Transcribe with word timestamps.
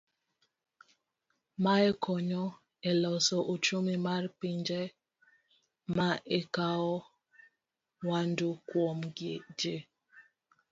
Mae 1.63 1.89
konyo 2.03 2.43
e 2.89 2.91
loso 3.01 3.37
uchumi 3.53 3.93
mar 4.05 4.23
pinje 4.39 4.81
ma 5.95 6.09
ikawo 6.39 6.95
mwandu 8.03 8.49
kuom 8.69 8.99
gi. 9.17 9.33